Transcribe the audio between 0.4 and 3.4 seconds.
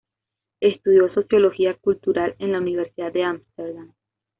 Estudió Sociología Cultural en la Universidad de